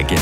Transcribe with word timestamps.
Mag, 0.00 0.18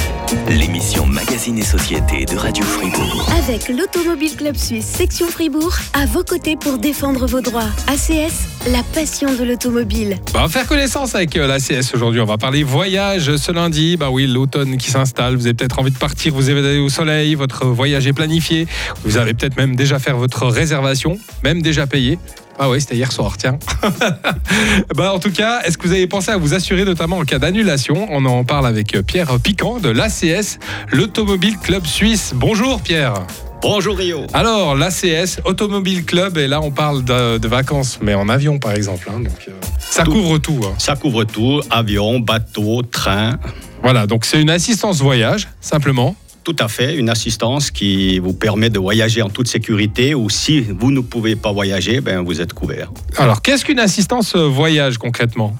l'émission 0.48 1.06
Magazine 1.06 1.56
et 1.58 1.62
Société 1.62 2.24
de 2.24 2.36
Radio 2.36 2.64
Fribourg. 2.64 3.28
Avec 3.38 3.68
l'Automobile 3.68 4.34
Club 4.36 4.56
Suisse 4.56 4.86
Section 4.86 5.28
Fribourg, 5.28 5.72
à 5.92 6.04
vos 6.04 6.24
côtés 6.24 6.56
pour 6.56 6.78
défendre 6.78 7.26
vos 7.26 7.40
droits. 7.40 7.68
ACS, 7.86 8.48
la 8.72 8.82
passion 8.92 9.32
de 9.32 9.44
l'automobile. 9.44 10.16
Bah, 10.32 10.40
on 10.40 10.42
va 10.42 10.48
faire 10.48 10.66
connaissance 10.66 11.14
avec 11.14 11.36
euh, 11.36 11.46
l'ACS 11.46 11.94
aujourd'hui. 11.94 12.20
On 12.20 12.24
va 12.24 12.38
parler 12.38 12.64
voyage 12.64 13.36
ce 13.36 13.52
lundi. 13.52 13.96
Bah 13.96 14.10
oui, 14.10 14.26
l'automne 14.26 14.78
qui 14.78 14.90
s'installe. 14.90 15.36
Vous 15.36 15.46
avez 15.46 15.54
peut-être 15.54 15.78
envie 15.78 15.92
de 15.92 15.98
partir, 15.98 16.34
vous 16.34 16.50
évader 16.50 16.78
au 16.78 16.88
soleil. 16.88 17.36
Votre 17.36 17.66
voyage 17.66 18.06
est 18.08 18.12
planifié. 18.12 18.66
Vous 19.04 19.16
avez 19.16 19.34
peut-être 19.34 19.56
même 19.56 19.76
déjà 19.76 20.00
fait 20.00 20.12
votre 20.12 20.46
réservation, 20.46 21.18
même 21.44 21.62
déjà 21.62 21.86
payé. 21.86 22.18
Ah 22.58 22.68
oui, 22.68 22.80
c'était 22.80 22.96
hier 22.96 23.12
soir, 23.12 23.36
tiens. 23.36 23.58
bah, 24.96 25.12
en 25.14 25.18
tout 25.20 25.30
cas, 25.30 25.60
est-ce 25.64 25.78
que 25.78 25.86
vous 25.86 25.92
avez 25.92 26.06
pensé 26.08 26.30
à 26.32 26.36
vous 26.36 26.54
assurer 26.54 26.84
notamment 26.84 27.18
en 27.18 27.24
cas 27.24 27.38
d'annulation? 27.38 28.06
On 28.10 28.24
en 28.24 28.42
parle 28.44 28.66
avec 28.66 28.96
euh, 28.96 29.02
Pierre 29.02 29.38
Piquant 29.38 29.78
de 29.78 29.88
l'ACS, 29.90 30.58
l'Automobile 30.92 31.56
Club 31.58 31.86
Suisse. 31.86 32.32
Bonjour 32.34 32.80
Pierre. 32.80 33.14
Bonjour 33.62 33.96
Rio. 33.96 34.26
Alors, 34.34 34.74
l'ACS, 34.76 35.40
Automobile 35.44 36.04
Club, 36.04 36.36
et 36.38 36.46
là 36.48 36.60
on 36.60 36.70
parle 36.70 37.04
de, 37.04 37.38
de 37.38 37.48
vacances, 37.48 37.98
mais 38.02 38.14
en 38.14 38.28
avion 38.28 38.58
par 38.58 38.72
exemple. 38.72 39.08
hein, 39.12 39.20
donc, 39.20 39.32
euh, 39.48 39.52
ça 39.78 40.02
Tout. 40.04 40.12
couvre 40.12 40.38
tout. 40.38 40.60
hein. 40.64 40.74
Ça 40.78 40.94
couvre 40.96 41.24
tout, 41.24 41.60
avion, 41.70 42.18
bateau, 42.20 42.82
train. 42.82 43.38
Voilà, 43.82 44.06
donc 44.08 44.24
c'est 44.24 44.40
une 44.40 44.50
assistance 44.50 45.00
voyage, 45.00 45.48
simplement. 45.60 46.16
Tout 46.48 46.56
à 46.60 46.68
fait, 46.68 46.96
une 46.96 47.10
assistance 47.10 47.70
qui 47.70 48.18
vous 48.20 48.32
permet 48.32 48.70
de 48.70 48.78
voyager 48.78 49.20
en 49.20 49.28
toute 49.28 49.48
sécurité 49.48 50.14
ou 50.14 50.30
si 50.30 50.62
vous 50.62 50.90
ne 50.90 51.00
pouvez 51.00 51.36
pas 51.36 51.52
voyager, 51.52 52.00
ben 52.00 52.22
vous 52.22 52.40
êtes 52.40 52.54
couvert. 52.54 52.90
Alors, 53.18 53.42
qu'est-ce 53.42 53.66
qu'une 53.66 53.78
assistance 53.78 54.34
euh, 54.34 54.48
voyage 54.48 54.96
concrètement? 54.96 55.54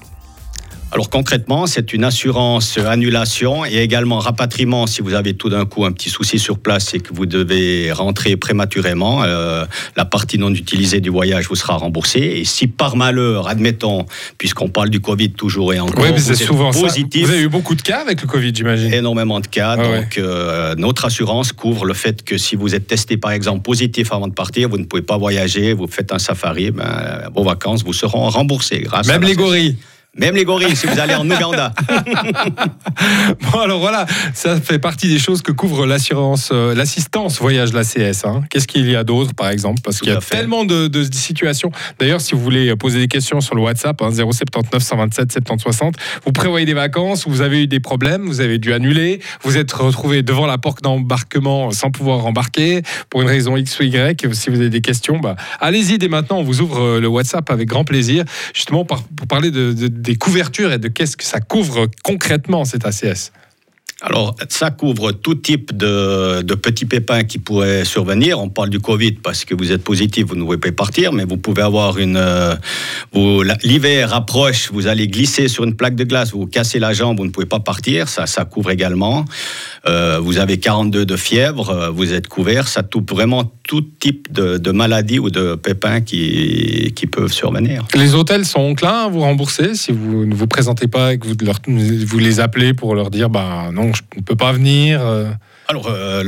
Alors 0.91 1.11
concrètement, 1.11 1.67
c'est 1.67 1.93
une 1.93 2.03
assurance 2.03 2.79
annulation 2.79 3.63
et 3.63 3.77
également 3.77 4.17
rapatriement 4.17 4.87
si 4.87 5.03
vous 5.03 5.13
avez 5.13 5.35
tout 5.35 5.47
d'un 5.49 5.65
coup 5.65 5.85
un 5.85 5.91
petit 5.91 6.09
souci 6.09 6.39
sur 6.39 6.57
place 6.57 6.95
et 6.95 6.99
que 6.99 7.13
vous 7.13 7.27
devez 7.27 7.91
rentrer 7.91 8.35
prématurément. 8.37 9.21
euh, 9.23 9.65
la 9.95 10.05
partie 10.05 10.39
non 10.39 10.51
utilisée 10.51 10.99
du 10.99 11.09
voyage 11.11 11.47
vous 11.47 11.55
sera 11.55 11.75
remboursée. 11.77 12.19
Et 12.37 12.43
si 12.43 12.65
par 12.65 12.95
malheur, 12.95 13.47
admettons, 13.47 14.07
puisqu'on 14.39 14.69
parle 14.69 14.89
du 14.89 14.99
Covid 14.99 15.31
toujours 15.33 15.73
et 15.75 15.79
encore, 15.79 16.03
Oui, 16.03 16.09
mais 16.11 16.19
c'est 16.19 16.33
souvent 16.33 16.71
ça. 16.71 16.79
positif, 16.81 17.27
Vous 17.27 17.33
avez 17.33 17.43
eu 17.43 17.49
beaucoup 17.49 17.75
de 17.75 17.83
cas 17.83 18.01
avec 18.01 18.19
le 18.23 18.27
Covid, 18.27 18.51
j'imagine. 18.55 18.91
énormément 18.91 19.39
de 19.39 19.47
cas. 19.47 19.75
Ah 19.77 19.89
ouais. 19.91 20.01
donc, 20.01 20.17
euh, 20.17 20.73
notre 20.75 21.05
assurance 21.05 21.51
couvre 21.53 21.85
le 21.85 21.93
fait 21.93 22.23
que 22.23 22.39
si 22.39 22.55
vous 22.55 22.73
êtes 22.73 22.87
testé, 22.87 23.15
par 23.15 23.31
exemple, 23.31 23.61
positif 23.61 24.11
avant 24.11 24.27
de 24.27 24.33
partir, 24.33 24.67
vous 24.69 24.79
ne 24.79 24.85
pouvez 24.85 25.03
pas 25.03 25.17
voyager, 25.19 25.73
vous 25.73 25.87
faites 25.87 26.11
un 26.11 26.19
safari, 26.19 26.71
ben, 26.71 27.29
vos 27.35 27.43
vacances 27.43 27.83
vous 27.83 27.93
seront 27.93 28.27
remboursées. 28.29 28.79
Grâce 28.81 29.07
à 29.07 29.11
Même 29.11 29.21
les 29.23 29.35
gorilles. 29.35 29.77
Même 30.17 30.35
les 30.35 30.43
gorilles, 30.43 30.75
si 30.75 30.87
vous 30.87 30.99
allez 30.99 31.15
en 31.15 31.29
Ouganda. 31.29 31.71
Bon, 33.51 33.59
alors 33.59 33.79
voilà, 33.79 34.05
ça 34.33 34.59
fait 34.59 34.79
partie 34.79 35.07
des 35.07 35.19
choses 35.19 35.41
que 35.41 35.51
couvre 35.51 35.85
l'assurance, 35.85 36.49
euh, 36.51 36.75
l'assistance 36.75 37.39
voyage 37.39 37.71
de 37.71 37.75
l'ACS. 37.77 38.25
Hein. 38.25 38.43
Qu'est-ce 38.49 38.67
qu'il 38.67 38.89
y 38.89 38.95
a 38.95 39.03
d'autre, 39.03 39.33
par 39.33 39.49
exemple? 39.49 39.81
Parce 39.83 39.99
qu'il 39.99 40.09
y 40.09 40.11
a 40.15 40.19
fait. 40.21 40.35
tellement 40.37 40.65
de, 40.65 40.87
de 40.87 41.03
situations. 41.03 41.71
D'ailleurs, 41.99 42.19
si 42.21 42.35
vous 42.35 42.41
voulez 42.41 42.75
poser 42.75 42.99
des 42.99 43.07
questions 43.07 43.39
sur 43.41 43.55
le 43.55 43.61
WhatsApp, 43.61 44.01
hein, 44.01 44.09
079 44.11 44.81
127 44.83 45.31
70 45.31 45.61
60, 45.63 45.95
vous 46.25 46.31
prévoyez 46.31 46.65
des 46.65 46.73
vacances, 46.73 47.27
vous 47.27 47.41
avez 47.41 47.63
eu 47.63 47.67
des 47.67 47.79
problèmes, 47.79 48.25
vous 48.25 48.41
avez 48.41 48.57
dû 48.57 48.73
annuler, 48.73 49.21
vous 49.43 49.57
êtes 49.57 49.71
retrouvé 49.71 50.21
devant 50.23 50.45
la 50.45 50.57
porte 50.57 50.81
d'embarquement 50.83 51.71
sans 51.71 51.91
pouvoir 51.91 52.25
embarquer 52.25 52.81
pour 53.09 53.21
une 53.21 53.27
raison 53.27 53.55
X 53.55 53.79
ou 53.79 53.83
Y. 53.83 54.33
Si 54.33 54.49
vous 54.49 54.57
avez 54.59 54.69
des 54.69 54.81
questions, 54.81 55.17
bah, 55.19 55.35
allez-y 55.61 55.97
dès 55.97 56.09
maintenant. 56.09 56.39
On 56.39 56.43
vous 56.43 56.61
ouvre 56.61 56.81
euh, 56.81 56.99
le 56.99 57.07
WhatsApp 57.07 57.49
avec 57.49 57.67
grand 57.69 57.83
plaisir, 57.85 58.25
justement 58.53 58.83
par- 58.85 59.03
pour 59.03 59.27
parler 59.27 59.51
de, 59.51 59.71
de- 59.73 59.87
des 60.01 60.15
couvertures 60.15 60.71
et 60.71 60.79
de 60.79 60.87
qu'est-ce 60.87 61.17
que 61.17 61.23
ça 61.23 61.39
couvre 61.39 61.87
concrètement 62.03 62.65
cet 62.65 62.85
ACS. 62.85 63.31
Alors, 64.01 64.35
ça 64.47 64.71
couvre 64.71 65.11
tout 65.11 65.35
type 65.35 65.75
de, 65.75 66.41
petits 66.55 66.85
pépins 66.85 67.23
qui 67.23 67.37
pourraient 67.37 67.83
survenir. 67.83 68.39
On 68.39 68.47
parle 68.49 68.69
du 68.69 68.79
Covid 68.79 69.13
parce 69.13 69.43
que 69.43 69.53
vous 69.53 69.71
êtes 69.73 69.83
positif, 69.83 70.25
vous 70.27 70.35
ne 70.35 70.43
pouvez 70.43 70.57
pas 70.57 70.71
partir, 70.71 71.11
mais 71.11 71.25
vous 71.25 71.35
pouvez 71.37 71.61
avoir 71.61 71.97
une. 71.99 72.15
euh, 72.15 72.55
vous- 73.11 73.43
L'hiver 73.63 74.13
approche, 74.13 74.69
vous 74.71 74.87
allez 74.87 75.07
glisser 75.07 75.47
sur 75.49 75.65
une 75.65 75.75
plaque 75.75 75.95
de 75.95 76.05
glace, 76.05 76.31
vous 76.31 76.45
cassez 76.47 76.79
la 76.79 76.93
jambe, 76.93 77.17
vous 77.17 77.25
ne 77.25 77.31
pouvez 77.31 77.45
pas 77.45 77.59
partir. 77.59 78.07
Ça, 78.07 78.25
ça 78.25 78.45
couvre 78.45 78.71
également. 78.71 79.25
Euh, 79.87 80.19
vous 80.21 80.37
avez 80.37 80.57
42 80.59 81.05
de 81.05 81.15
fièvre, 81.17 81.69
euh, 81.69 81.89
vous 81.89 82.13
êtes 82.13 82.27
couvert. 82.27 82.67
Ça 82.69 82.83
couvre 82.83 83.05
vraiment 83.15 83.51
tout 83.67 83.81
type 83.81 84.31
de, 84.31 84.57
de 84.57 84.71
maladies 84.71 85.19
ou 85.19 85.29
de 85.29 85.55
pépins 85.55 86.01
qui, 86.01 86.93
peuvent 87.11 87.31
survenir. 87.31 87.85
Les 87.95 88.13
hôtels 88.13 88.45
sont 88.45 88.59
enclins 88.59 89.05
à 89.05 89.07
vous 89.09 89.21
rembourser 89.21 89.73
si 89.73 89.91
vous 89.91 90.25
ne 90.25 90.35
vous 90.35 90.45
présentez 90.47 90.87
pas 90.87 91.13
et 91.13 91.17
que 91.17 91.27
vous, 91.27 91.35
vous 92.05 92.19
les 92.19 92.39
appelez 92.39 92.73
pour 92.73 92.93
leur 92.93 93.09
dire 93.09 93.29
bah 93.29 93.69
non, 93.73 93.88
je 93.95 94.03
ne 94.17 94.21
peux 94.21 94.35
pas 94.35 94.51
venir. 94.51 95.01
Euh. 95.69 95.71
Alors, 95.71 95.87
euh, 95.89 96.23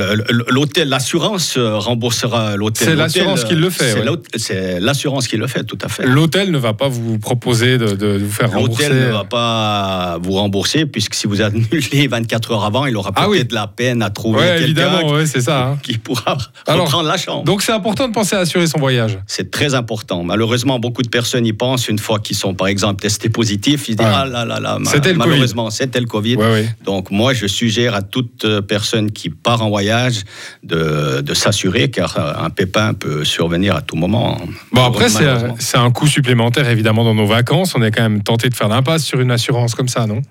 l'hôtel, 0.49 0.89
l'assurance 0.89 1.55
euh, 1.57 1.77
remboursera 1.77 2.55
l'hôtel. 2.55 2.87
C'est 2.89 2.95
l'assurance 2.95 3.43
qui 3.43 3.55
le 3.55 3.69
fait, 3.69 3.95
C'est 4.35 4.53
ouais. 4.73 4.79
l'assurance 4.79 5.27
qui 5.27 5.37
le 5.37 5.47
fait, 5.47 5.63
tout 5.63 5.77
à 5.81 5.89
fait. 5.89 6.05
L'hôtel 6.05 6.51
ne 6.51 6.57
va 6.57 6.73
pas 6.73 6.87
vous 6.87 7.17
proposer 7.17 7.77
de, 7.77 7.93
de 7.95 8.17
vous 8.19 8.31
faire 8.31 8.51
rembourser. 8.51 8.83
L'hôtel 8.89 9.07
ne 9.07 9.11
va 9.11 9.23
pas 9.23 10.17
vous 10.21 10.33
rembourser, 10.33 10.85
puisque 10.85 11.15
si 11.15 11.27
vous 11.27 11.41
annulez 11.41 12.07
24 12.07 12.51
heures 12.51 12.65
avant, 12.65 12.85
il 12.85 12.95
aura 12.95 13.11
Ah 13.15 13.25
peut-être 13.27 13.51
oui. 13.51 13.55
la 13.55 13.67
peine 13.67 14.01
à 14.03 14.09
trouver 14.09 14.39
Ouais, 14.39 14.45
quelqu'un 14.59 14.63
évidemment, 14.65 15.11
ouais, 15.13 15.25
c'est 15.25 15.41
ça. 15.41 15.67
hein. 15.69 15.77
qui 15.81 15.97
pourra 15.97 16.37
Alors, 16.67 16.85
reprendre 16.85 17.07
la 17.09 17.17
chambre. 17.17 17.43
Donc 17.43 17.61
c'est 17.61 17.71
important 17.71 18.07
de 18.07 18.13
penser 18.13 18.35
à 18.35 18.39
assurer 18.39 18.67
son 18.67 18.79
voyage. 18.79 19.17
C'est 19.27 19.49
très 19.51 19.73
important. 19.73 20.23
Malheureusement, 20.23 20.79
beaucoup 20.79 21.01
de 21.01 21.09
personnes 21.09 21.45
y 21.45 21.53
pensent 21.53 21.87
une 21.87 21.99
fois 21.99 22.19
qu'ils 22.19 22.37
sont, 22.37 22.53
par 22.53 22.67
exemple, 22.67 23.01
testés 23.01 23.29
positifs. 23.29 23.87
Ils 23.89 23.93
se 23.93 23.97
disent. 23.97 24.07
Ah 24.07 24.25
là 24.25 24.45
là 24.45 24.59
là, 24.59 24.77
le 24.79 25.13
malheureusement, 25.15 25.69
c'était 25.69 25.99
le 25.99 26.05
Covid. 26.05 26.37
Donc, 26.85 27.09
moi, 27.11 27.33
je 27.33 27.47
suggère 27.47 27.95
à 27.95 28.01
toute 28.01 28.45
euh, 28.45 28.61
personne 28.61 29.11
qui 29.11 29.30
part 29.31 29.61
en 29.61 29.69
voyage 29.69 30.23
de, 30.63 31.21
de 31.21 31.33
s'assurer, 31.33 31.89
car 31.89 32.17
euh, 32.17 32.45
un 32.45 32.49
pépin 32.49 32.93
peut 32.93 33.23
survenir 33.23 33.75
à 33.75 33.81
tout 33.81 33.95
moment. 33.95 34.39
Bon 34.71 34.85
après 34.85 35.07
c'est 35.09 35.77
un 35.77 35.91
coût 35.91 36.07
supplémentaire 36.07 36.69
évidemment 36.69 37.03
dans 37.03 37.15
nos 37.15 37.25
vacances. 37.25 37.75
On 37.75 37.81
est 37.81 37.91
quand 37.91 38.03
même 38.03 38.23
tenté 38.23 38.49
de 38.49 38.55
faire 38.55 38.67
l'impasse 38.67 39.03
sur 39.03 39.19
une 39.19 39.31
assurance 39.31 39.75
comme 39.75 39.87
ça, 39.89 40.05
non? 40.07 40.21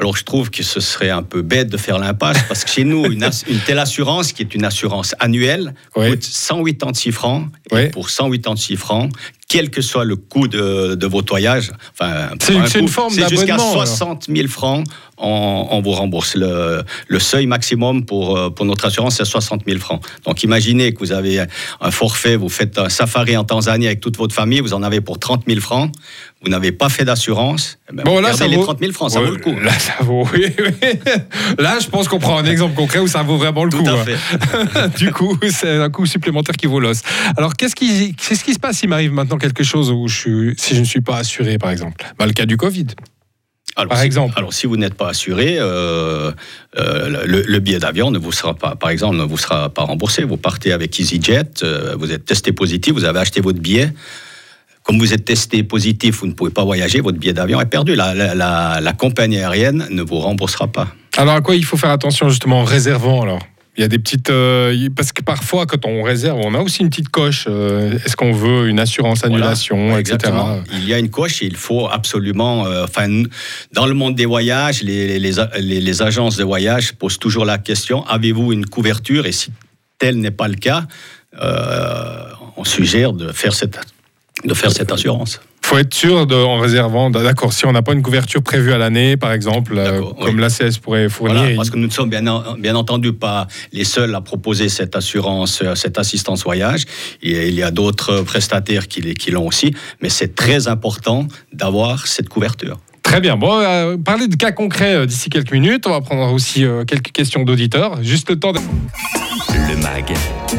Alors 0.00 0.16
je 0.16 0.24
trouve 0.24 0.50
que 0.50 0.62
ce 0.62 0.80
serait 0.80 1.10
un 1.10 1.22
peu 1.22 1.42
bête 1.42 1.68
de 1.68 1.76
faire 1.76 1.98
l'impasse 1.98 2.38
parce 2.48 2.64
que 2.64 2.70
chez 2.70 2.84
nous, 2.84 3.04
une, 3.04 3.28
telle 3.66 3.78
assurance 3.78 4.32
qui 4.32 4.40
est 4.42 4.54
une 4.54 4.64
assurance 4.64 5.14
annuelle 5.20 5.74
Oui. 5.94 6.10
coûte 6.10 6.24
186 6.24 7.12
francs. 7.12 7.48
Oui. 7.70 7.82
Et 7.82 7.86
pour 7.88 8.08
186 8.08 8.76
francs, 8.76 9.12
quel 9.46 9.68
que 9.68 9.82
soit 9.82 10.04
le 10.04 10.16
coût 10.16 10.48
de, 10.48 10.94
de 10.94 11.06
votre 11.06 11.30
voyage, 11.32 11.72
enfin, 11.92 12.30
C'est 12.40 12.56
un 12.56 12.80
une 12.80 12.88
forme 12.88 13.12
c'est 13.12 13.28
jusqu'à 13.28 13.46
d'abonnement. 13.56 13.72
alors. 13.72 13.86
60 13.86 14.26
000 14.34 14.46
francs, 14.48 14.86
on, 15.18 15.66
on 15.70 15.82
vous 15.82 15.90
rembourse. 15.90 16.36
Le, 16.36 16.82
le 17.08 17.18
seuil 17.18 17.46
maximum 17.46 18.04
pour, 18.06 18.36
euh, 18.38 18.48
pour 18.48 18.64
notre 18.64 18.86
assurance, 18.86 19.16
c'est 19.16 19.24
60 19.24 19.62
000 19.66 19.80
francs. 19.80 20.00
Donc 20.24 20.44
imaginez 20.44 20.94
que 20.94 21.00
vous 21.00 21.10
avez 21.12 21.44
un 21.80 21.90
forfait, 21.90 22.36
vous 22.36 22.48
faites 22.48 22.78
un 22.78 22.88
safari 22.88 23.36
en 23.36 23.42
Tanzanie 23.44 23.86
avec 23.86 24.00
toute 24.00 24.16
votre 24.16 24.34
famille, 24.34 24.60
vous 24.60 24.72
en 24.72 24.82
avez 24.84 25.00
pour 25.00 25.18
30 25.18 25.42
000 25.48 25.60
francs, 25.60 25.90
vous 26.42 26.50
n'avez 26.50 26.72
pas 26.72 26.88
fait 26.88 27.04
d'assurance, 27.04 27.78
eh 27.90 27.94
ben, 27.94 28.02
Bon, 28.04 28.16
vous 28.16 28.22
là, 28.22 28.32
ça 28.32 28.46
les 28.46 28.56
vaut- 28.56 28.62
30 28.64 28.78
000 28.80 28.92
francs, 28.92 29.10
ça 29.10 29.20
Ouais, 29.20 29.26
vaut 29.26 29.34
le 29.34 29.40
coup. 29.42 29.54
Là, 29.60 29.72
ça 29.78 29.94
vaut. 30.00 30.26
Oui, 30.32 30.46
oui. 30.58 30.88
Là, 31.58 31.78
je 31.82 31.88
pense 31.88 32.08
qu'on 32.08 32.18
prend 32.18 32.38
un 32.38 32.44
exemple 32.44 32.74
concret 32.74 32.98
où 32.98 33.06
ça 33.06 33.22
vaut 33.22 33.36
vraiment 33.36 33.64
le 33.64 33.70
Tout 33.70 33.82
coup. 33.82 33.88
à 33.88 33.92
hein. 34.00 34.04
fait. 34.04 34.96
du 34.98 35.12
coup, 35.12 35.36
c'est 35.50 35.76
un 35.76 35.90
coût 35.90 36.06
supplémentaire 36.06 36.56
qui 36.56 36.66
vaut 36.66 36.80
l'os. 36.80 37.02
Alors, 37.36 37.54
qu'est-ce 37.54 37.74
qui, 37.76 38.14
se 38.18 38.58
passe 38.58 38.78
s'il 38.78 38.88
m'arrive 38.88 39.12
maintenant 39.12 39.36
quelque 39.38 39.62
chose 39.64 39.90
où 39.90 40.08
je 40.08 40.16
suis, 40.16 40.54
si 40.56 40.74
je 40.74 40.80
ne 40.80 40.84
suis 40.86 41.00
pas 41.02 41.18
assuré, 41.18 41.58
par 41.58 41.70
exemple? 41.70 42.02
Bah, 42.18 42.26
Le 42.26 42.32
cas 42.32 42.46
du 42.46 42.56
Covid. 42.56 42.86
Alors, 43.76 43.90
Par 43.90 44.00
si, 44.00 44.06
exemple. 44.06 44.34
Alors, 44.36 44.52
si 44.52 44.66
vous 44.66 44.76
n'êtes 44.76 44.94
pas 44.94 45.08
assuré, 45.10 45.56
euh, 45.58 46.32
euh, 46.78 47.24
le, 47.26 47.42
le 47.46 47.58
billet 47.60 47.78
d'avion 47.78 48.10
ne 48.10 48.18
vous 48.18 48.32
sera 48.32 48.54
pas, 48.54 48.74
par 48.74 48.90
exemple, 48.90 49.16
ne 49.16 49.22
vous 49.24 49.38
sera 49.38 49.68
pas 49.68 49.82
remboursé. 49.82 50.24
Vous 50.24 50.36
partez 50.36 50.72
avec 50.72 50.98
EasyJet, 50.98 51.62
euh, 51.62 51.94
vous 51.98 52.10
êtes 52.12 52.24
testé 52.24 52.52
positif, 52.52 52.94
vous 52.94 53.04
avez 53.04 53.20
acheté 53.20 53.40
votre 53.40 53.60
billet. 53.60 53.92
Comme 54.90 54.98
vous 54.98 55.14
êtes 55.14 55.24
testé 55.24 55.62
positif, 55.62 56.16
vous 56.18 56.26
ne 56.26 56.32
pouvez 56.32 56.50
pas 56.50 56.64
voyager, 56.64 57.00
votre 57.00 57.16
billet 57.16 57.32
d'avion 57.32 57.60
est 57.60 57.66
perdu. 57.66 57.94
La, 57.94 58.12
la- 58.12 58.34
la- 58.34 58.80
la 58.80 58.92
compagnie 58.92 59.38
aérienne 59.38 59.86
ne 59.88 60.02
vous 60.02 60.18
remboursera 60.18 60.66
pas. 60.66 60.88
Alors, 61.16 61.34
à 61.36 61.40
quoi 61.42 61.54
il 61.54 61.64
faut 61.64 61.76
faire 61.76 61.90
attention 61.90 62.28
justement 62.28 62.62
en 62.62 62.64
réservant 62.64 63.22
alors? 63.22 63.38
Il 63.76 63.82
y 63.82 63.84
a 63.84 63.88
des 63.88 64.00
petites. 64.00 64.30
euh, 64.30 64.88
parce 64.96 65.12
que 65.12 65.22
parfois, 65.22 65.64
quand 65.66 65.86
on 65.86 66.02
réserve, 66.02 66.40
on 66.42 66.54
a 66.54 66.58
aussi 66.58 66.82
une 66.82 66.88
petite 66.90 67.08
coche. 67.08 67.44
euh, 67.48 68.00
Est-ce 68.04 68.16
qu'on 68.16 68.32
veut 68.32 68.68
une 68.68 68.80
assurance 68.80 69.22
annulation, 69.24 69.96
etc. 69.96 70.32
Il 70.72 70.88
y 70.88 70.92
a 70.92 70.98
une 70.98 71.08
coche 71.08 71.40
et 71.42 71.46
il 71.46 71.54
faut 71.56 71.86
absolument. 71.88 72.66
euh, 72.66 72.82
Enfin, 72.82 73.22
dans 73.72 73.86
le 73.86 73.94
monde 73.94 74.16
des 74.16 74.26
voyages, 74.26 74.82
les, 74.82 75.20
les, 75.20 75.32
les- 75.60 75.80
les 75.80 76.02
agences 76.02 76.36
de 76.36 76.42
voyage 76.42 76.94
posent 76.94 77.18
toujours 77.20 77.44
la 77.44 77.58
question 77.58 78.04
avez-vous 78.08 78.52
une 78.52 78.66
couverture? 78.66 79.24
Et 79.26 79.30
si 79.32 79.52
tel 80.00 80.16
n'est 80.18 80.32
pas 80.32 80.48
le 80.48 80.56
cas, 80.56 80.82
on 82.56 82.64
suggère 82.64 83.12
de 83.12 83.30
faire 83.30 83.54
cette, 83.54 83.78
de 84.44 84.54
faire 84.54 84.72
cette 84.72 84.90
assurance. 84.92 85.40
faut 85.62 85.78
être 85.78 85.94
sûr 85.94 86.26
de, 86.26 86.34
en 86.34 86.58
réservant. 86.58 87.10
D'accord, 87.10 87.52
si 87.52 87.64
on 87.66 87.72
n'a 87.72 87.82
pas 87.82 87.92
une 87.92 88.02
couverture 88.02 88.42
prévue 88.42 88.72
à 88.72 88.78
l'année, 88.78 89.16
par 89.16 89.32
exemple, 89.32 89.74
euh, 89.76 90.00
comme 90.20 90.34
oui. 90.36 90.40
l'ACS 90.40 90.78
pourrait 90.78 91.08
fournir. 91.08 91.36
Voilà, 91.36 91.50
il- 91.52 91.56
parce 91.56 91.70
que 91.70 91.76
nous 91.76 91.86
ne 91.86 91.92
sommes 91.92 92.10
bien, 92.10 92.26
en- 92.26 92.54
bien 92.58 92.74
entendu 92.74 93.12
pas 93.12 93.46
les 93.72 93.84
seuls 93.84 94.12
à 94.14 94.20
proposer 94.20 94.68
cette 94.68 94.96
assurance, 94.96 95.60
euh, 95.62 95.74
cette 95.76 95.98
assistance 95.98 96.42
voyage. 96.42 96.84
Et 97.22 97.48
il 97.48 97.54
y 97.54 97.62
a 97.62 97.70
d'autres 97.70 98.22
prestataires 98.22 98.88
qui 98.88 99.30
l'ont 99.30 99.46
aussi, 99.46 99.72
mais 100.00 100.08
c'est 100.08 100.34
très 100.34 100.66
important 100.66 101.28
d'avoir 101.52 102.06
cette 102.06 102.28
couverture. 102.28 102.78
Très 103.10 103.20
bien. 103.20 103.36
Bon, 103.36 103.58
euh, 103.58 103.96
parler 103.96 104.28
de 104.28 104.36
cas 104.36 104.52
concrets 104.52 104.94
euh, 104.94 105.04
d'ici 105.04 105.30
quelques 105.30 105.50
minutes. 105.50 105.84
On 105.88 105.90
va 105.90 106.00
prendre 106.00 106.32
aussi 106.32 106.64
euh, 106.64 106.84
quelques 106.84 107.10
questions 107.10 107.42
d'auditeurs. 107.42 108.00
Juste 108.04 108.30
le 108.30 108.38
temps 108.38 108.52
de... 108.52 108.60
Le 109.68 109.76
MAG, 109.78 110.14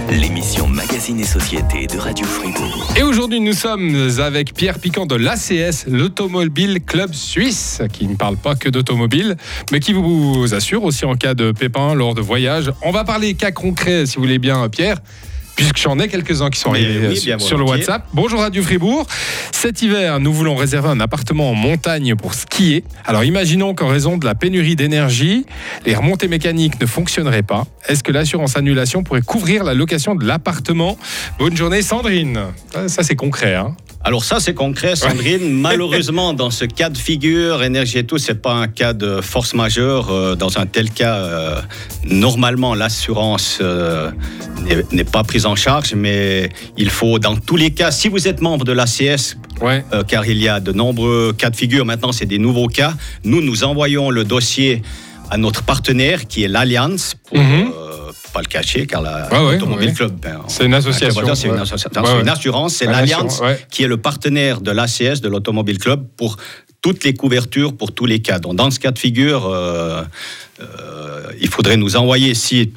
l'émission 0.09 0.67
Magazine 0.67 1.17
et 1.21 1.23
Société 1.23 1.87
de 1.87 1.97
Radio 1.97 2.25
Fribourg. 2.25 2.93
Et 2.97 3.03
aujourd'hui, 3.03 3.39
nous 3.39 3.53
sommes 3.53 3.95
avec 4.19 4.53
Pierre 4.53 4.79
Piquant 4.79 5.05
de 5.05 5.15
l'ACS, 5.15 5.85
l'Automobile 5.87 6.81
Club 6.85 7.13
Suisse, 7.13 7.81
qui 7.93 8.05
ne 8.05 8.15
parle 8.15 8.35
pas 8.35 8.55
que 8.55 8.67
d'automobile, 8.67 9.37
mais 9.71 9.79
qui 9.79 9.93
vous 9.93 10.53
assure 10.53 10.83
aussi 10.83 11.05
en 11.05 11.15
cas 11.15 11.35
de 11.35 11.53
pépin 11.53 11.93
lors 11.93 12.15
de 12.15 12.21
voyage. 12.21 12.73
On 12.81 12.91
va 12.91 13.05
parler 13.05 13.33
cas 13.33 13.51
concrets, 13.51 14.05
si 14.05 14.17
vous 14.17 14.23
voulez 14.23 14.39
bien, 14.39 14.67
Pierre 14.67 14.97
puisque 15.55 15.77
j'en 15.77 15.99
ai 15.99 16.07
quelques-uns 16.07 16.49
qui 16.49 16.59
sont 16.59 16.71
arrivés 16.71 17.07
oui, 17.09 17.17
sur- 17.39 17.57
le. 17.57 17.63
WhatsApp. 17.63 18.05
Bonjour 18.13 18.39
Radio 18.39 18.63
Fribourg. 18.63 19.05
Cet 19.51 19.81
hiver, 19.81 20.19
nous 20.19 20.33
voulons 20.33 20.55
réserver 20.55 20.89
un 20.89 20.99
appartement 20.99 21.51
en 21.51 21.53
montagne 21.53 22.15
pour 22.15 22.33
skier. 22.33 22.83
Alors 23.05 23.23
imaginons 23.23 23.73
qu'en 23.75 23.87
raison 23.87 24.17
de 24.17 24.25
la 24.25 24.35
pénurie 24.35 24.75
d'énergie, 24.75 25.45
les 25.85 25.95
remontées 25.95 26.27
mécaniques 26.27 26.79
ne 26.81 26.85
fonctionneraient 26.85 27.43
pas. 27.43 27.65
Est-ce 27.87 28.03
que 28.03 28.11
l'assurance 28.11 28.57
annulation 28.57 29.03
pourrait 29.03 29.21
couvrir 29.21 29.63
la 29.63 29.73
location 29.73 30.15
de 30.15 30.25
l'appartement? 30.25 30.97
Bonne 31.39 31.55
journée 31.55 31.81
Sandrine. 31.81 32.39
Ça, 32.73 32.87
ça, 32.87 33.03
c'est 33.03 33.15
concret. 33.15 33.55
Hein 33.55 33.75
Alors 34.03 34.23
ça, 34.23 34.39
c'est 34.39 34.55
concret, 34.55 34.95
Sandrine. 34.95 35.51
Malheureusement, 35.51 36.33
dans 36.33 36.49
ce 36.49 36.65
cas 36.65 36.89
de 36.89 36.97
figure, 36.97 37.61
énergie 37.63 37.99
et 37.99 38.03
tout, 38.03 38.17
c'est 38.17 38.41
pas 38.41 38.53
un 38.53 38.67
cas 38.67 38.93
de 38.93 39.21
force 39.21 39.53
majeure. 39.53 40.09
Euh, 40.09 40.35
Dans 40.35 40.57
un 40.57 40.65
tel 40.65 40.89
cas, 40.89 41.15
euh, 41.17 41.61
normalement, 42.03 42.73
l'assurance 42.73 43.59
euh, 43.61 44.09
n'est- 44.91 45.03
pas 45.03 45.23
prise 45.23 45.45
en 45.45 45.55
charge, 45.55 45.93
mais 45.93 46.49
il 46.77 46.89
faut, 46.89 47.19
dans 47.19 47.35
tous 47.35 47.57
les 47.57 47.71
cas, 47.71 47.91
si 47.91 48.09
vous 48.09 48.27
êtes 48.27 48.41
membre 48.41 48.65
de 48.65 48.71
l'ACS, 48.71 49.37
ouais. 49.61 49.83
euh, 49.93 50.03
car 50.03 50.25
il 50.25 50.37
y 50.41 50.47
a 50.47 50.59
de 50.59 50.71
nombreux 50.71 51.33
cas 51.37 51.49
de 51.51 51.55
figure, 51.55 51.85
maintenant 51.85 52.11
c'est 52.11 52.25
des 52.25 52.39
nouveaux 52.39 52.67
cas, 52.67 52.93
nous, 53.23 53.41
nous 53.41 53.63
envoyons 53.63 54.09
le 54.09 54.23
dossier 54.23 54.81
à 55.29 55.37
notre 55.37 55.63
partenaire 55.63 56.27
qui 56.27 56.43
est 56.43 56.47
l'Alliance, 56.47 57.15
pour 57.27 57.37
Mhm. 57.37 57.71
Pas 58.31 58.41
le 58.41 58.47
cacher, 58.47 58.87
car 58.87 59.01
la 59.01 59.27
Ouais, 59.31 59.47
ouais, 59.47 59.55
Automobile 59.55 59.89
ouais. 59.89 59.93
Club, 59.93 60.13
ben, 60.21 60.39
C'est 60.47 60.65
une 60.65 60.73
association. 60.73 61.35
c'est 61.35 61.47
une, 61.47 61.53
ouais. 61.53 62.29
assurance, 62.29 62.75
c'est 62.75 62.85
l'Alliance 62.85 63.41
qui 63.69 63.83
est 63.83 63.87
le 63.87 63.97
partenaire 63.97 64.61
de 64.61 64.71
l'ACS, 64.71 65.21
de 65.21 65.29
l'Automobile 65.29 65.77
Club, 65.77 66.05
pour 66.17 66.37
toutes 66.81 67.03
les 67.03 67.13
couvertures, 67.13 67.75
pour 67.75 67.91
tous 67.91 68.05
les 68.05 68.19
cas. 68.19 68.39
Donc, 68.39 68.55
dans 68.55 68.71
ce 68.71 68.79
cas 68.79 68.91
de 68.91 68.99
figure, 68.99 69.45
euh, 69.45 70.03
euh, 70.59 71.21
il 71.39 71.47
faudrait 71.47 71.77
nous 71.77 71.95
envoyer 71.95 72.33
si 72.33 72.71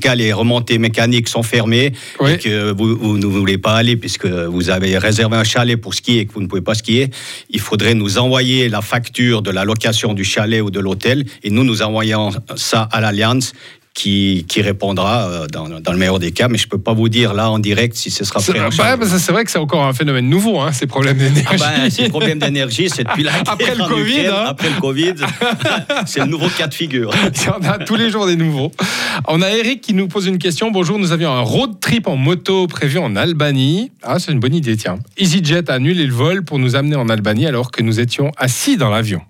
cas, 0.00 0.14
les 0.14 0.32
remontées 0.32 0.78
mécaniques 0.78 1.28
sont 1.28 1.42
fermées 1.42 1.92
Oui. 2.20 2.32
et 2.32 2.38
que 2.38 2.72
vous, 2.72 2.96
vous 2.96 3.18
ne 3.18 3.26
voulez 3.26 3.58
pas 3.58 3.74
aller 3.74 3.96
puisque 3.96 4.26
vous 4.26 4.70
avez 4.70 4.98
réservé 4.98 5.36
un 5.36 5.44
chalet 5.44 5.76
pour 5.80 5.94
skier 5.94 6.20
et 6.20 6.26
que 6.26 6.32
vous 6.32 6.42
ne 6.42 6.46
pouvez 6.46 6.62
pas 6.62 6.74
skier, 6.74 7.10
il 7.50 7.60
faudrait 7.60 7.94
nous 7.94 8.18
envoyer 8.18 8.68
la 8.68 8.80
facture 8.82 9.42
de 9.42 9.50
la 9.50 9.64
location 9.64 10.14
du 10.14 10.24
chalet 10.24 10.60
ou 10.60 10.70
de 10.70 10.80
l'hôtel 10.80 11.24
et 11.42 11.50
nous, 11.50 11.64
nous 11.64 11.82
envoyons 11.82 12.30
ça 12.56 12.88
à 12.90 13.00
l'Alliance 13.00 13.52
qui, 13.94 14.44
qui 14.48 14.60
répondra 14.60 15.28
euh, 15.28 15.46
dans, 15.46 15.68
dans 15.68 15.92
le 15.92 15.98
meilleur 15.98 16.18
des 16.18 16.32
cas, 16.32 16.48
mais 16.48 16.58
je 16.58 16.66
ne 16.66 16.68
peux 16.70 16.78
pas 16.78 16.92
vous 16.92 17.08
dire 17.08 17.32
là 17.32 17.48
en 17.48 17.60
direct 17.60 17.94
si 17.94 18.10
ce 18.10 18.24
sera 18.24 18.40
pris 18.40 18.60
en 18.60 18.70
charge. 18.70 18.98
bah, 18.98 19.06
ça, 19.06 19.18
c'est 19.20 19.30
vrai 19.32 19.44
que 19.44 19.50
c'est 19.52 19.58
encore 19.58 19.84
un 19.84 19.92
phénomène 19.92 20.28
nouveau, 20.28 20.60
hein, 20.60 20.72
ces 20.72 20.86
problèmes 20.88 21.16
Ah 21.20 21.24
d'énergie. 21.28 21.64
ben, 21.64 21.90
ces 21.90 22.08
problèmes 22.08 22.38
d'énergie, 22.40 22.90
c'est 22.90 23.04
depuis 23.04 23.22
la 23.22 23.32
Après 23.46 23.74
le 23.74 23.84
Covid, 23.84 24.12
Ukraine, 24.12 24.30
hein. 24.34 24.44
Après 24.48 24.68
le 24.68 24.80
Covid, 24.80 25.14
c'est 26.06 26.20
le 26.20 26.26
nouveau 26.26 26.48
cas 26.48 26.66
de 26.66 26.74
figure. 26.74 27.10
Il 27.36 27.42
y 27.44 27.48
en 27.48 27.70
a 27.70 27.78
tous 27.78 27.94
les 27.94 28.10
jours 28.10 28.26
des 28.26 28.36
nouveaux. 28.36 28.72
On 29.28 29.40
a 29.42 29.50
Eric 29.50 29.80
qui 29.80 29.94
nous 29.94 30.08
pose 30.08 30.26
une 30.26 30.38
question. 30.38 30.72
Bonjour, 30.72 30.98
nous 30.98 31.12
avions 31.12 31.30
un 31.30 31.40
road 31.42 31.78
trip 31.80 32.08
en 32.08 32.16
moto 32.16 32.66
prévu 32.66 32.98
en 32.98 33.14
Albanie. 33.14 33.92
Ah, 34.02 34.18
c'est 34.18 34.32
une 34.32 34.40
bonne 34.40 34.54
idée, 34.54 34.76
tiens. 34.76 34.98
EasyJet 35.18 35.70
a 35.70 35.74
annulé 35.74 36.04
le 36.04 36.12
vol 36.12 36.44
pour 36.44 36.58
nous 36.58 36.74
amener 36.74 36.96
en 36.96 37.08
Albanie 37.08 37.46
alors 37.46 37.70
que 37.70 37.82
nous 37.82 38.00
étions 38.00 38.32
assis 38.38 38.76
dans 38.76 38.90
l'avion. 38.90 39.20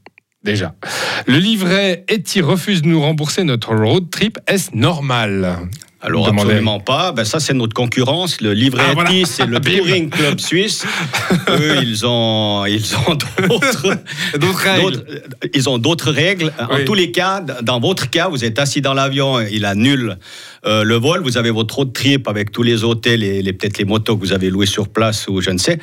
Déjà. 0.44 0.74
Le 1.26 1.38
livret 1.38 2.04
Eti 2.08 2.40
refuse 2.42 2.82
de 2.82 2.88
nous 2.88 3.00
rembourser 3.00 3.44
notre 3.44 3.74
road 3.74 4.10
trip? 4.10 4.38
Est-ce 4.46 4.70
normal? 4.76 5.58
Alors 6.02 6.26
Demandez. 6.26 6.42
absolument 6.42 6.80
pas. 6.80 7.12
Ben, 7.12 7.24
ça 7.24 7.40
c'est 7.40 7.54
notre 7.54 7.72
concurrence. 7.72 8.42
Le 8.42 8.52
livret 8.52 8.82
Ah, 8.90 8.92
voilà. 8.92 9.10
ETI, 9.10 9.24
c'est 9.24 9.46
le. 9.46 9.58
Touring 9.60 10.10
Club 10.10 10.38
Suisse. 10.38 10.84
Eux, 11.48 11.78
ils 11.82 12.04
ont, 12.04 12.66
ils 12.66 12.94
ont 12.94 13.14
d'autres. 13.14 13.88
Règles. 14.62 15.04
Ils 15.54 15.68
ont 15.70 15.78
d'autres 15.78 16.10
règles. 16.10 16.52
En 16.58 16.84
tous 16.84 16.92
les 16.92 17.10
cas, 17.10 17.40
dans 17.40 17.80
votre 17.80 18.10
cas, 18.10 18.28
vous 18.28 18.44
êtes 18.44 18.58
assis 18.58 18.82
dans 18.82 18.92
l'avion, 18.92 19.40
il 19.40 19.64
annule 19.64 20.18
euh, 20.66 20.82
le 20.84 20.94
vol, 20.96 21.22
vous 21.22 21.36
avez 21.38 21.50
votre 21.50 21.76
road 21.76 21.92
trip 21.92 22.28
avec 22.28 22.50
tous 22.52 22.62
les 22.62 22.84
hôtels 22.84 23.22
et 23.22 23.42
les, 23.42 23.52
peut-être 23.52 23.78
les 23.78 23.84
motos 23.84 24.16
que 24.16 24.20
vous 24.20 24.32
avez 24.32 24.50
loués 24.50 24.66
sur 24.66 24.88
place 24.88 25.26
ou 25.28 25.40
je 25.40 25.50
ne 25.50 25.58
sais. 25.58 25.78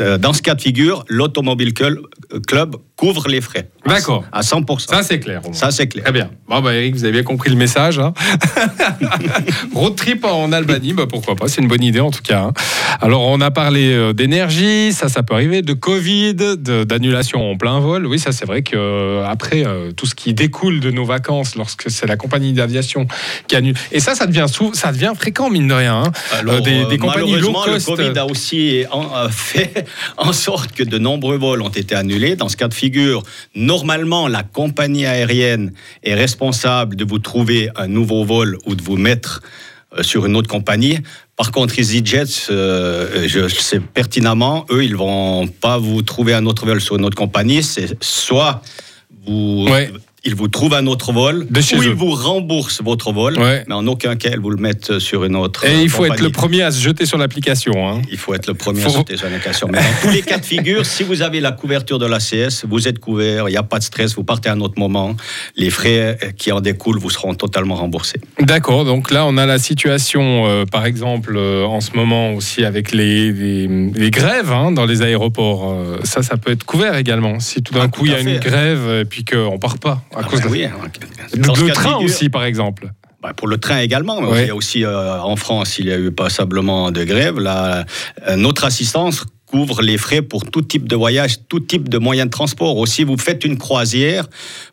Euh, 0.00 0.18
Dans 0.18 0.32
ce 0.32 0.42
cas 0.42 0.54
de 0.54 0.60
figure, 0.62 1.04
l'Automobile 1.08 1.74
Club, 1.74 1.98
Club 2.46 2.76
couvre 3.00 3.28
les 3.28 3.40
frais. 3.40 3.70
D'accord. 3.86 4.24
À 4.30 4.42
100%. 4.42 4.78
Ça, 4.90 5.02
c'est 5.02 5.18
clair. 5.20 5.40
Ça, 5.52 5.70
c'est 5.70 5.88
clair. 5.88 6.04
Très 6.04 6.12
bien. 6.12 6.28
Bon, 6.46 6.60
bah, 6.60 6.74
Eric, 6.74 6.94
vous 6.94 7.04
avez 7.04 7.14
bien 7.14 7.22
compris 7.22 7.48
le 7.48 7.56
message. 7.56 7.98
hein. 7.98 8.12
Road 9.74 9.96
trip 9.96 10.22
en 10.26 10.52
Albanie, 10.52 10.92
bah, 10.92 11.04
pourquoi 11.08 11.34
pas, 11.34 11.48
c'est 11.48 11.62
une 11.62 11.68
bonne 11.68 11.82
idée 11.82 12.00
en 12.00 12.10
tout 12.10 12.20
cas. 12.22 12.40
hein. 12.42 12.52
Alors, 13.00 13.22
on 13.22 13.40
a 13.40 13.50
parlé 13.50 13.90
euh, 13.92 14.12
d'énergie, 14.12 14.92
ça, 14.92 15.08
ça 15.08 15.22
peut 15.22 15.32
arriver, 15.32 15.62
de 15.62 15.72
Covid, 15.72 16.34
d'annulation 16.58 17.50
en 17.50 17.56
plein 17.56 17.80
vol. 17.80 18.06
Oui, 18.06 18.18
ça, 18.18 18.32
c'est 18.32 18.44
vrai 18.44 18.60
que 18.62 18.76
euh, 18.76 19.24
après 19.26 19.66
euh, 19.66 19.92
tout 19.92 20.04
ce 20.04 20.14
qui 20.14 20.34
découle 20.34 20.80
de 20.80 20.90
nos 20.90 21.06
vacances, 21.06 21.56
lorsque 21.56 21.90
c'est 21.90 22.06
la 22.06 22.16
compagnie 22.16 22.52
d'aviation 22.52 23.06
qui 23.48 23.56
annule. 23.56 23.74
Et 23.92 24.00
ça, 24.00 24.14
ça 24.14 24.26
devient, 24.26 24.46
sou- 24.52 24.74
ça 24.74 24.92
devient 24.92 25.12
fréquent, 25.16 25.48
mine 25.48 25.68
de 25.68 25.74
rien. 25.74 26.02
hein. 26.04 26.12
Alors, 26.38 26.60
des, 26.60 26.84
des 26.84 26.98
compagnies 26.98 27.36
low 27.40 27.52
cost. 27.52 27.88
le 27.88 27.96
Covid 27.96 28.18
a 28.18 28.26
aussi 28.26 28.84
fait 29.30 29.86
en 30.18 30.34
sorte 30.34 30.72
que 30.72 30.82
de 30.82 30.98
nombreux 30.98 31.38
vols 31.38 31.62
ont 31.62 31.68
été 31.70 31.94
annulés. 31.94 32.36
Dans 32.36 32.48
ce 32.50 32.56
cas 32.58 32.68
de 32.68 32.74
figure, 32.74 32.89
normalement, 33.54 34.28
la 34.28 34.42
compagnie 34.42 35.06
aérienne 35.06 35.72
est 36.02 36.14
responsable 36.14 36.96
de 36.96 37.04
vous 37.04 37.18
trouver 37.18 37.70
un 37.76 37.88
nouveau 37.88 38.24
vol 38.24 38.58
ou 38.66 38.74
de 38.74 38.82
vous 38.82 38.96
mettre 38.96 39.42
euh, 39.96 40.02
sur 40.02 40.26
une 40.26 40.36
autre 40.36 40.48
compagnie. 40.48 40.98
Par 41.36 41.50
contre, 41.50 41.78
EasyJet, 41.78 42.24
euh, 42.50 43.26
je 43.26 43.48
sais 43.48 43.80
pertinemment, 43.80 44.66
eux, 44.70 44.84
ils 44.84 44.96
vont 44.96 45.48
pas 45.48 45.78
vous 45.78 46.02
trouver 46.02 46.34
un 46.34 46.46
autre 46.46 46.66
vol 46.66 46.80
sur 46.80 46.96
une 46.96 47.04
autre 47.04 47.16
compagnie. 47.16 47.62
C'est 47.62 48.02
soit 48.02 48.62
vous. 49.26 49.66
Ils 50.24 50.34
vous 50.34 50.48
trouvent 50.48 50.74
un 50.74 50.86
autre 50.86 51.12
vol, 51.12 51.46
De 51.50 51.60
chez 51.60 51.76
ou 51.76 51.80
eux. 51.82 51.86
ils 51.86 51.92
vous 51.94 52.10
remboursent 52.10 52.82
votre 52.82 53.12
vol, 53.12 53.38
Ouais. 53.38 53.64
mais 53.66 53.74
en 53.74 53.86
aucun 53.86 54.16
cas, 54.16 54.30
ils 54.32 54.40
vous 54.40 54.50
le 54.50 54.56
mettent 54.58 54.98
sur 54.98 55.24
une 55.24 55.34
autre 55.36 55.64
Et 55.64 55.80
il 55.82 55.88
faut 55.88 56.04
être 56.04 56.20
le 56.20 56.30
premier 56.30 56.62
à 56.62 56.70
se 56.70 56.80
jeter 56.80 57.06
sur 57.06 57.16
l'application. 57.18 57.88
hein. 57.88 58.02
Il 58.10 58.18
faut 58.18 58.34
être 58.34 58.46
le 58.46 58.54
premier 58.54 58.80
Faut- 58.82 58.90
à 58.90 58.92
sauter 58.92 59.16
sur 59.16 59.26
la 59.28 59.36
location. 59.36 59.68
Mais 59.72 59.78
dans 59.78 59.84
tous 60.08 60.10
les 60.14 60.22
cas 60.22 60.38
de 60.38 60.44
figure, 60.44 60.84
si 60.84 61.02
vous 61.04 61.22
avez 61.22 61.40
la 61.40 61.52
couverture 61.52 61.98
de 61.98 62.06
l'ACS, 62.06 62.64
vous 62.68 62.86
êtes 62.86 62.98
couvert, 62.98 63.48
il 63.48 63.52
n'y 63.52 63.56
a 63.56 63.62
pas 63.62 63.78
de 63.78 63.84
stress, 63.84 64.14
vous 64.14 64.24
partez 64.24 64.48
à 64.48 64.52
un 64.52 64.60
autre 64.60 64.78
moment. 64.78 65.16
Les 65.56 65.70
frais 65.70 66.18
qui 66.36 66.52
en 66.52 66.60
découlent 66.60 66.98
vous 66.98 67.10
seront 67.10 67.34
totalement 67.34 67.76
remboursés. 67.76 68.20
D'accord, 68.40 68.84
donc 68.84 69.10
là 69.10 69.24
on 69.26 69.36
a 69.38 69.46
la 69.46 69.58
situation, 69.58 70.46
euh, 70.46 70.64
par 70.66 70.84
exemple, 70.86 71.34
euh, 71.36 71.64
en 71.64 71.80
ce 71.80 71.92
moment 71.94 72.34
aussi 72.34 72.64
avec 72.64 72.92
les, 72.92 73.32
les, 73.32 73.66
les 73.66 74.10
grèves 74.10 74.52
hein, 74.52 74.70
dans 74.72 74.84
les 74.86 75.02
aéroports. 75.02 75.70
Euh, 75.70 75.98
ça, 76.04 76.22
ça 76.22 76.36
peut 76.36 76.52
être 76.52 76.64
couvert 76.64 76.96
également. 76.96 77.40
Si 77.40 77.62
tout 77.62 77.72
d'un 77.74 77.82
Ah, 77.84 77.88
coup 77.88 78.04
il 78.06 78.12
y 78.12 78.14
a 78.14 78.20
une 78.20 78.38
grève 78.38 79.00
et 79.00 79.04
puis 79.04 79.24
qu'on 79.24 79.58
part 79.58 79.78
pas 79.78 80.02
à 80.14 80.20
Ah 80.20 80.22
cause 80.24 80.40
ben 80.40 80.46
de 80.46 80.50
oui, 80.52 80.64
hein. 80.64 80.72
de- 81.34 81.42
ce 81.56 81.64
le 81.64 81.72
train 81.72 81.96
aussi, 81.96 82.28
par 82.28 82.44
exemple. 82.44 82.90
Bah, 83.22 83.34
pour 83.36 83.48
le 83.48 83.58
train 83.58 83.78
également, 83.80 84.20
mais 84.22 84.42
il 84.44 84.46
y 84.46 84.50
a 84.50 84.54
aussi 84.54 84.82
euh, 84.84 85.20
en 85.20 85.36
France, 85.36 85.78
il 85.78 85.86
y 85.86 85.92
a 85.92 85.98
eu 85.98 86.10
passablement 86.10 86.90
de 86.90 87.04
grèves. 87.04 87.38
Notre 88.36 88.64
assistance 88.64 89.26
couvre 89.50 89.82
les 89.82 89.98
frais 89.98 90.22
pour 90.22 90.44
tout 90.44 90.62
type 90.62 90.86
de 90.88 90.94
voyage, 90.96 91.36
tout 91.48 91.60
type 91.60 91.88
de 91.88 91.98
moyen 91.98 92.26
de 92.26 92.30
transport. 92.30 92.76
Aussi, 92.76 93.02
vous 93.04 93.18
faites 93.18 93.44
une 93.44 93.58
croisière, 93.58 94.26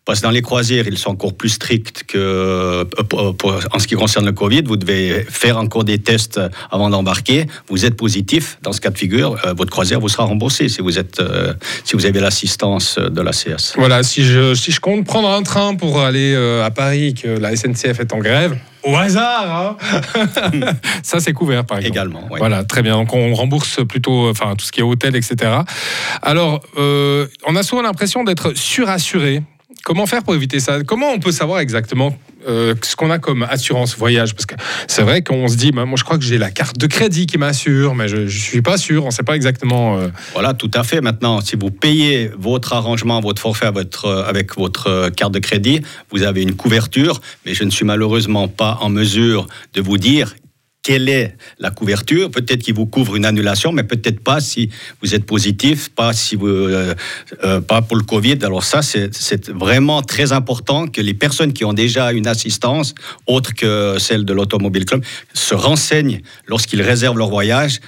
parce 0.05 0.19
que 0.19 0.23
dans 0.27 0.31
les 0.31 0.41
croisières, 0.43 0.85
ils 0.87 0.97
sont 0.97 1.09
encore 1.09 1.33
plus 1.35 1.49
stricts 1.49 2.03
que 2.07 2.17
euh, 2.17 2.85
pour- 2.85 3.59
en 3.73 3.79
ce 3.79 3.87
qui 3.87 3.95
concerne 3.95 4.25
le 4.25 4.31
Covid. 4.33 4.61
Vous 4.65 4.77
devez 4.77 5.25
faire 5.29 5.57
encore 5.57 5.83
des 5.83 5.97
tests 5.97 6.39
avant 6.71 6.89
d'embarquer. 6.91 7.47
Vous 7.69 7.85
êtes 7.85 7.95
positif, 7.95 8.59
dans 8.61 8.71
ce 8.71 8.79
cas 8.81 8.91
de 8.91 8.97
figure, 8.97 9.35
euh, 9.45 9.53
votre 9.53 9.71
croisière 9.71 9.99
vous 9.99 10.09
sera 10.09 10.25
remboursée 10.25 10.69
si 10.69 10.81
vous 10.81 10.99
êtes, 10.99 11.19
euh, 11.19 11.53
si 11.83 11.95
vous 11.95 12.05
avez 12.05 12.19
l'assistance 12.19 12.99
de 12.99 13.21
la 13.21 13.31
CS. 13.31 13.73
Voilà, 13.77 14.03
si 14.03 14.23
je, 14.23 14.53
si 14.53 14.71
je 14.71 14.79
compte 14.79 15.05
prendre 15.05 15.29
un 15.29 15.41
train 15.43 15.75
pour 15.75 16.01
aller 16.01 16.33
euh, 16.35 16.63
à 16.63 16.69
Paris, 16.71 17.13
que 17.15 17.27
la 17.27 17.55
SNCF 17.55 17.99
est 17.99 18.13
en 18.13 18.19
grève, 18.19 18.55
au 18.87 18.95
hasard, 18.95 19.77
hein 20.15 20.27
ça 21.03 21.19
c'est 21.19 21.33
couvert 21.33 21.65
par 21.65 21.77
exemple. 21.77 21.93
Également, 21.93 22.27
oui. 22.31 22.39
Voilà, 22.39 22.63
très 22.63 22.81
bien. 22.81 22.95
Donc 22.95 23.13
on 23.13 23.33
rembourse 23.33 23.85
plutôt, 23.87 24.29
enfin 24.29 24.55
tout 24.55 24.65
ce 24.65 24.71
qui 24.71 24.79
est 24.79 24.83
hôtel, 24.83 25.15
etc. 25.15 25.51
Alors, 26.21 26.61
euh, 26.77 27.27
on 27.45 27.55
a 27.55 27.63
souvent 27.63 27.81
l'impression 27.81 28.23
d'être 28.23 28.53
surassuré. 28.55 29.43
Comment 29.83 30.05
faire 30.05 30.23
pour 30.23 30.35
éviter 30.35 30.59
ça? 30.59 30.83
Comment 30.83 31.11
on 31.11 31.19
peut 31.19 31.31
savoir 31.31 31.59
exactement 31.59 32.17
euh, 32.47 32.75
ce 32.81 32.95
qu'on 32.95 33.11
a 33.11 33.19
comme 33.19 33.43
assurance 33.49 33.97
voyage 33.97 34.33
Parce 34.33 34.45
que 34.45 34.55
c'est 34.87 35.01
vrai 35.01 35.21
qu'on 35.21 35.47
se 35.47 35.55
dit, 35.55 35.71
bah, 35.71 35.85
moi 35.85 35.97
je 35.97 36.03
crois 36.03 36.17
que 36.17 36.23
j'ai 36.23 36.37
la 36.37 36.51
carte 36.51 36.77
de 36.77 36.87
crédit 36.87 37.25
qui 37.27 37.37
m'assure, 37.37 37.95
mais 37.95 38.07
je 38.07 38.17
ne 38.17 38.27
suis 38.27 38.61
pas 38.61 38.77
sûr, 38.77 39.03
on 39.03 39.07
ne 39.07 39.11
sait 39.11 39.23
pas 39.23 39.35
exactement. 39.35 39.97
euh, 39.97 40.07
Voilà, 40.33 40.53
tout 40.53 40.71
à 40.73 40.83
fait. 40.83 41.01
Maintenant, 41.01 41.41
si 41.41 41.55
vous 41.55 41.71
payez 41.71 42.31
votre 42.37 42.73
arrangement, 42.73 43.19
votre 43.19 43.41
forfait 43.41 43.67
euh, 43.67 44.23
avec 44.25 44.57
votre 44.57 45.09
carte 45.09 45.33
de 45.33 45.39
crédit, 45.39 45.81
vous 46.11 46.23
avez 46.23 46.41
une 46.41 46.55
couverture, 46.55 47.21
mais 47.45 47.53
je 47.53 47.63
ne 47.63 47.69
suis 47.69 47.85
malheureusement 47.85 48.47
pas 48.47 48.77
en 48.81 48.89
mesure 48.89 49.47
de 49.73 49.81
vous 49.81 49.97
dire 49.97 50.33
quelle 50.87 51.09
est 51.09 51.35
la 51.59 51.69
couverture. 51.69 52.31
Peut-être 52.31 52.61
qu'il 52.61 52.73
vous 52.73 52.85
couvre 52.85 53.17
une 53.17 53.25
annulation, 53.25 53.73
mais 53.73 53.83
peut-être 53.83 54.21
pas 54.21 54.39
si 54.39 54.69
vous 55.01 55.13
êtes 55.15 55.25
positif, 55.25 55.89
pas 55.89 56.13
si 56.13 56.37
vous, 56.37 56.47
euh, 56.47 56.95
euh, 57.43 57.59
pas 57.59 57.81
pour 57.81 57.97
le 57.97 58.03
Covid. 58.03 58.37
Alors 58.43 58.63
ça, 58.63 58.81
c'est 58.81 59.49
vraiment 59.49 60.01
très 60.01 60.31
important 60.31 60.87
que 60.87 61.01
les 61.01 61.13
personnes 61.13 61.51
qui 61.51 61.65
ont 61.65 61.73
déjà 61.73 62.13
une 62.13 62.25
assistance 62.25 62.95
autre 63.25 63.53
que 63.53 63.97
celle 63.99 64.23
de 64.23 64.31
l'automobile 64.31 64.85
club 64.85 65.03
se 65.33 65.53
renseignent 65.55 66.21
lorsqu'ils 66.47 66.81
réservent 66.81 67.17
leur 67.17 67.29
voyage. 67.29 67.81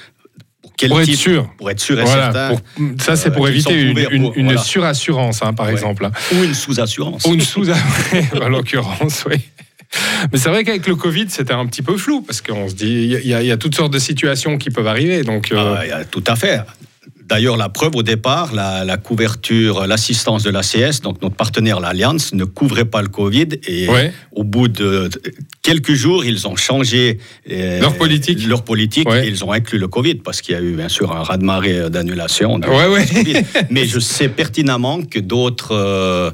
Pour, 0.62 0.74
quel 0.75 0.89
Pour 0.89 1.00
être 1.00 1.13
sûr. 1.15 1.50
Pour 1.58 1.72
être 1.72 1.79
sûr 1.79 1.98
et 2.01 2.03
Voilà, 2.03 2.34
certain. 2.34 2.50
pour- 2.50 2.62
ça, 3.01 3.15
c'est 3.15 3.29
euh, 3.29 3.32
pour 3.32 3.48
éviter 3.48 3.79
une, 3.82 3.98
une- 3.98 4.22
pour- 4.24 4.36
une 4.36 4.46
voilà. 4.48 4.62
surassurance, 4.62 5.41
hein, 5.41 5.53
par 5.53 5.68
Ouais. 5.68 5.72
exemple. 5.72 6.03
hein. 6.03 6.12
Ou 6.34 6.44
une 6.44 6.53
sous-assurance. 6.53 7.24
Ou 7.25 7.34
une 7.34 7.39
sous 7.41 7.65
en 8.41 8.50
l'occurrence, 8.50 9.24
oui. 9.29 9.38
Mais 10.31 10.38
c'est 10.38 10.50
vrai 10.50 10.63
qu'avec 10.63 10.86
le 10.88 10.96
Covid, 10.96 11.25
c'était 11.29 11.53
un 11.53 11.65
petit 11.65 11.81
peu 11.81 11.98
flou, 11.98 12.22
parce 12.22 12.41
qu'on 12.41 12.67
se 12.69 12.75
dit, 12.75 13.10
il 13.24 13.27
y, 13.27 13.51
a- 13.51 13.58
toutes 13.58 13.75
sortes 13.75 13.93
de 13.93 14.00
situations 14.00 14.58
qui 14.58 14.69
peuvent 14.69 14.88
arriver. 14.88 15.24
Donc, 15.24 15.51
euh, 15.51 15.75
Ah, 15.79 15.86
y 15.88 15.91
a 15.91 16.05
tout 16.05 16.24
à 16.27 16.36
fait. 16.36 16.62
D'ailleurs, 17.29 17.57
la 17.57 17.69
preuve 17.69 17.95
au 17.95 18.03
départ, 18.03 18.53
la, 18.53 18.83
la 18.83 18.98
couverture, 18.98 19.86
l'assistance 19.88 20.41
de 20.43 20.50
l'ACS, 20.50 21.01
donc 21.01 21.21
notre 21.21 21.36
partenaire 21.36 21.79
l'Alliance, 21.79 22.33
ne 22.33 22.43
couvrait 22.43 22.86
pas 22.86 23.01
le 23.03 23.07
Covid. 23.07 23.48
Et 23.67 23.88
Ouais. 23.88 24.12
au 24.31 24.43
bout 24.43 24.67
de 24.67 25.09
quelques 25.62 25.93
jours, 25.93 26.25
ils 26.25 26.48
ont 26.48 26.55
changé 26.55 27.19
euh, 27.51 27.79
Leur 27.79 27.95
politique. 27.98 28.45
Leur 28.48 28.63
politique 28.63 29.07
Ouais. 29.07 29.27
et 29.27 29.29
ils 29.29 29.43
ont 29.45 29.51
inclus 29.51 29.77
le 29.77 29.88
Covid 29.88 30.15
parce 30.15 30.41
qu'il 30.41 30.55
y 30.55 30.57
a 30.57 30.62
eu 30.62 30.74
bien 30.74 30.89
sûr 30.89 31.12
un 31.15 31.21
raz-de-marée 31.24 31.89
d'annulation. 31.89 32.57
de- 32.59 32.67
Ouais. 32.67 33.05
Mais 33.69 33.86
je 33.86 34.00
sais 34.00 34.27
pertinemment 34.29 35.03
que 35.03 35.19
d'autres 35.19 35.75
euh, 35.75 36.31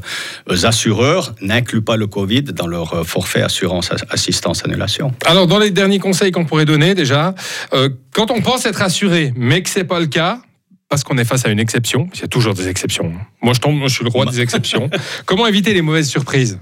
assureurs 0.63 1.35
n'incluent 1.41 1.81
pas 1.83 1.97
le 1.97 2.07
Covid 2.07 2.43
dans 2.43 2.67
leur 2.67 2.93
euh, 2.93 3.03
forfait 3.03 3.41
assurance 3.41 3.89
assistance 4.09 4.63
annulation. 4.65 5.13
Alors, 5.25 5.47
dans 5.47 5.59
les 5.59 5.71
derniers 5.71 5.99
conseils 5.99 6.31
qu'on 6.31 6.45
pourrait 6.45 6.65
donner, 6.65 6.95
déjà, 6.95 7.35
euh, 7.73 7.89
quand 8.13 8.31
on 8.31 8.41
pense 8.41 8.65
être 8.65 8.81
assuré, 8.81 9.33
mais 9.35 9.61
que 9.61 9.69
c'est 9.69 9.83
pas 9.83 9.99
le 9.99 10.07
cas, 10.07 10.39
parce 10.89 11.03
qu'on 11.03 11.17
est 11.17 11.25
face 11.25 11.45
à 11.45 11.49
une 11.49 11.59
exception, 11.59 12.09
il 12.13 12.21
y 12.21 12.23
a 12.23 12.27
toujours 12.27 12.53
des 12.53 12.67
exceptions. 12.67 13.13
Moi, 13.41 13.53
je 13.53 13.59
tombe, 13.59 13.75
moi, 13.75 13.87
je 13.87 13.95
suis 13.95 14.03
le 14.03 14.09
roi 14.11 14.25
des 14.25 14.39
exceptions. 14.41 14.89
Comment 15.25 15.47
éviter 15.47 15.73
les 15.73 15.81
mauvaises 15.81 16.09
surprises? 16.09 16.59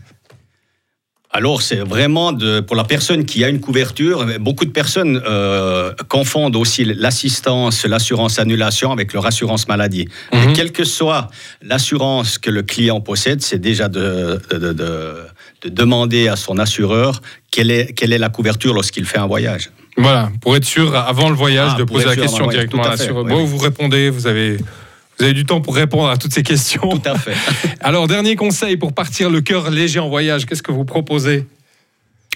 Alors, 1.36 1.63
c'est 1.63 1.77
vraiment 1.77 2.32
de, 2.32 2.60
pour 2.60 2.75
la 2.75 2.84
personne 2.84 3.25
qui 3.25 3.44
a 3.44 3.50
une 3.50 3.60
couverture. 3.60 4.24
Beaucoup 4.39 4.65
de 4.65 4.70
personnes 4.70 5.20
euh, 5.25 5.92
confondent 6.08 6.56
aussi 6.56 6.86
l'assistance, 6.86 7.86
l'assurance 7.88 8.38
annulation 8.38 8.92
avec 8.92 9.13
leur 9.13 9.25
assurance 9.25 9.68
maladie. 9.68 10.08
Mais 10.32 10.53
quelle 10.53 10.72
que 10.72 10.84
soit 10.84 11.30
l'assurance 11.63 12.38
que 12.38 12.51
le 12.51 12.62
client 12.62 13.01
possède, 13.01 13.42
c'est 13.42 13.58
déjà 13.58 13.88
de, 13.89 14.39
de- 14.51 14.58
de- 14.60 14.74
de- 14.74 15.15
de 15.63 15.70
demander 15.70 16.27
à 16.27 16.36
son 16.36 16.60
assureur 16.60 17.22
quelle 17.50 17.72
est, 17.72 17.94
quelle 17.94 18.13
est 18.13 18.20
la 18.20 18.30
couverture 18.30 18.75
lorsqu'il 18.75 19.06
fait 19.06 19.18
un 19.18 19.27
voyage. 19.27 19.72
Voilà, 19.97 20.31
pour 20.41 20.55
être 20.55 20.65
sûr, 20.65 20.95
avant 20.95 21.29
le 21.29 21.35
voyage, 21.35 21.71
Ah, 21.75 21.79
de 21.79 21.83
poser 21.83 22.05
la 22.05 22.13
sûr 22.13 22.21
question 22.23 22.43
voyage, 22.45 22.62
directement 22.62 22.83
à 22.83 22.88
à 22.88 22.89
l'assureur. 22.91 23.25
Bon, 23.25 23.41
oui. 23.41 23.45
vous 23.47 23.57
répondez, 23.57 24.09
vous 24.09 24.25
avez, 24.27 24.57
vous 24.57 25.23
avez 25.23 25.33
du 25.33 25.45
temps 25.45 25.62
pour 25.62 25.75
répondre 25.75 26.09
à 26.09 26.17
toutes 26.17 26.33
ces 26.33 26.43
questions. 26.43 26.81
Tout 26.89 27.01
à 27.09 27.17
fait. 27.17 27.33
Alors, 27.79 28.07
dernier 28.07 28.35
conseil 28.35 28.77
pour 28.77 28.93
partir 28.93 29.29
le 29.29 29.41
cœur 29.41 29.69
léger 29.69 30.00
en 30.00 30.09
voyage, 30.09 30.45
qu'est-ce 30.45 30.63
que 30.63 30.71
vous 30.71 30.85
proposez? 30.85 31.45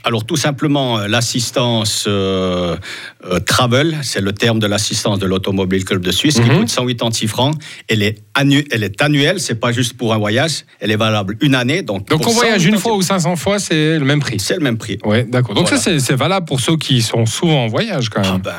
Alors 0.07 0.25
tout 0.25 0.37
simplement, 0.37 0.99
euh, 0.99 1.07
l'assistance 1.09 2.05
euh, 2.07 2.77
euh, 3.29 3.39
travel, 3.41 3.97
c'est 4.03 4.21
le 4.21 4.31
terme 4.31 4.57
de 4.57 4.65
l'assistance 4.65 5.19
de 5.19 5.25
l'Automobile 5.25 5.83
Club 5.83 6.01
de 6.01 6.11
Suisse, 6.11 6.35
qui 6.39 6.49
Mhm. 6.49 6.59
coûte 6.59 6.69
186 6.69 7.27
francs. 7.27 7.53
Elle 7.89 8.01
est, 8.01 8.19
annu 8.33 8.63
elle 8.71 8.83
est 8.85 9.01
annuelle, 9.01 9.41
c'est 9.41 9.59
pas 9.59 9.73
juste 9.73 9.97
pour 9.97 10.13
un 10.13 10.17
voyage, 10.17 10.63
elle 10.79 10.91
est 10.91 10.95
valable 10.95 11.35
une 11.41 11.55
année. 11.55 11.81
Donc, 11.81 12.07
Donc, 12.07 12.25
on 12.25 12.31
voyage 12.31 12.63
une 12.65 12.75
186 12.77 12.81
fois 12.81 12.95
ou 12.95 13.01
500 13.01 13.35
fois, 13.35 13.59
c'est 13.59 13.99
le 13.99 14.05
même 14.05 14.21
prix. 14.21 14.39
C'est 14.39 14.53
le 14.55 14.61
même 14.61 14.77
prix. 14.77 14.97
Ouais, 15.03 15.25
d'accord. 15.25 15.55
Donc, 15.55 15.67
Voilà. 15.67 15.81
ça, 15.83 15.99
c'est- 15.99 16.15
valable 16.15 16.45
pour 16.45 16.61
ceux 16.61 16.77
qui 16.77 17.01
sont 17.01 17.25
souvent 17.25 17.65
en 17.65 17.67
voyage, 17.67 18.07
quand 18.09 18.21
Ah 18.23 18.31
même. 18.33 18.41
ben, 18.41 18.53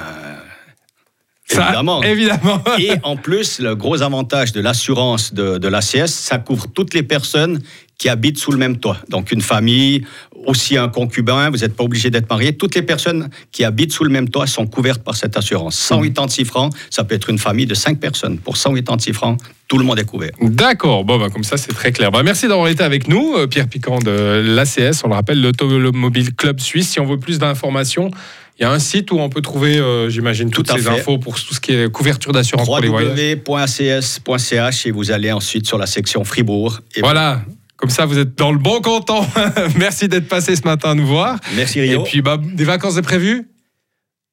Ça, 1.50 1.68
évidemment. 1.68 2.02
Évidemment. 2.02 2.62
Et 2.78 2.92
en 3.02 3.16
plus, 3.16 3.58
le 3.58 3.74
gros 3.74 4.02
avantage 4.02 4.52
de 4.52 4.60
l'assurance 4.60 5.32
de, 5.32 5.58
de 5.58 5.68
l'ACS, 5.68 6.10
ça 6.10 6.38
couvre 6.38 6.66
toutes 6.68 6.94
les 6.94 7.02
personnes 7.02 7.60
qui 7.98 8.08
habitent 8.08 8.38
sous 8.38 8.52
le 8.52 8.58
même 8.58 8.76
toit. 8.78 8.98
Donc 9.08 9.32
une 9.32 9.40
famille, 9.40 10.04
aussi 10.46 10.76
un 10.76 10.88
concubin, 10.88 11.50
vous 11.50 11.58
n'êtes 11.58 11.74
pas 11.74 11.82
obligé 11.82 12.10
d'être 12.10 12.30
marié. 12.30 12.56
Toutes 12.56 12.76
les 12.76 12.82
personnes 12.82 13.28
qui 13.50 13.64
habitent 13.64 13.92
sous 13.92 14.04
le 14.04 14.10
même 14.10 14.28
toit 14.28 14.46
sont 14.46 14.66
couvertes 14.66 15.02
par 15.02 15.16
cette 15.16 15.36
assurance. 15.36 15.76
186 15.76 16.44
francs, 16.44 16.72
ça 16.90 17.02
peut 17.02 17.16
être 17.16 17.28
une 17.28 17.38
famille 17.38 17.66
de 17.66 17.74
5 17.74 17.98
personnes. 17.98 18.38
Pour 18.38 18.56
186 18.56 19.12
francs, 19.12 19.40
tout 19.66 19.78
le 19.78 19.84
monde 19.84 19.98
est 19.98 20.04
couvert. 20.04 20.30
D'accord, 20.40 21.04
bon, 21.04 21.18
bah, 21.18 21.28
comme 21.28 21.44
ça, 21.44 21.56
c'est 21.56 21.72
très 21.72 21.90
clair. 21.90 22.12
Bah, 22.12 22.22
merci 22.22 22.46
d'avoir 22.46 22.68
été 22.68 22.84
avec 22.84 23.08
nous, 23.08 23.34
euh, 23.36 23.48
Pierre 23.48 23.68
Piquant 23.68 23.98
de 23.98 24.42
l'ACS, 24.46 25.02
on 25.04 25.08
le 25.08 25.14
rappelle, 25.14 25.42
l'Automobile 25.42 26.34
Club 26.34 26.60
Suisse. 26.60 26.90
Si 26.90 27.00
on 27.00 27.04
veut 27.04 27.18
plus 27.18 27.38
d'informations, 27.38 28.10
il 28.58 28.62
y 28.62 28.66
a 28.66 28.70
un 28.72 28.78
site 28.78 29.12
où 29.12 29.18
on 29.20 29.28
peut 29.28 29.40
trouver, 29.40 29.78
euh, 29.78 30.08
j'imagine, 30.10 30.50
toutes 30.50 30.70
à 30.70 30.76
fait. 30.78 30.88
infos 30.88 31.18
pour 31.18 31.34
tout 31.40 31.54
ce 31.54 31.60
qui 31.60 31.72
est 31.72 31.90
couverture 31.92 32.32
d'assurance 32.32 32.66
pour 32.66 32.80
les 32.80 32.88
voyages. 32.88 33.16
www.acs.ch 33.18 34.86
et 34.86 34.90
vous 34.90 35.10
allez 35.10 35.30
ensuite 35.32 35.66
sur 35.66 35.78
la 35.78 35.86
section 35.86 36.24
Fribourg. 36.24 36.80
Et 36.96 37.00
Voilà, 37.00 37.42
comme 37.76 37.90
ça, 37.90 38.04
vous 38.06 38.18
êtes 38.18 38.36
dans 38.36 38.50
le 38.52 38.58
bon 38.58 38.80
canton. 38.80 39.24
merci 39.78 40.08
d'être 40.08 40.28
passé 40.28 40.56
ce 40.56 40.62
matin 40.62 40.94
nous 40.94 41.06
voir. 41.06 41.36
Merci 41.54 41.78
Et 41.78 41.82
Rio. 41.82 42.02
puis, 42.02 42.20
bah, 42.22 42.36
des 42.42 42.64
vacances 42.64 42.96
est 42.96 43.02
prévues? 43.02 43.48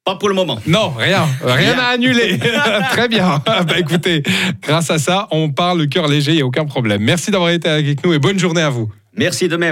Pas 0.04 0.16
pour 0.16 0.28
le 0.28 0.34
moment. 0.36 0.60
Non, 0.68 0.90
rien. 0.90 1.26
Rien 1.42 1.72
Rien. 1.72 1.78
à 1.78 1.84
annuler. 1.88 2.38
Très 2.90 3.08
bien. 3.08 3.42
Bah, 3.44 3.78
écoutez, 3.78 4.22
grâce 4.62 4.90
à 4.90 4.98
ça, 4.98 5.26
on 5.32 5.50
parle 5.50 5.78
le 5.78 5.86
cœur 5.86 6.06
léger, 6.08 6.32
il 6.32 6.36
n'y 6.36 6.42
a 6.42 6.46
aucun 6.46 6.64
problème. 6.64 7.02
Merci 7.02 7.30
d'avoir 7.30 7.50
été 7.50 7.68
avec 7.68 8.04
nous 8.04 8.12
et 8.12 8.18
bonne 8.18 8.38
journée 8.38 8.60
à 8.62 8.70
vous. 8.70 8.88
Merci 9.16 9.48
de 9.48 9.56
même. 9.56 9.64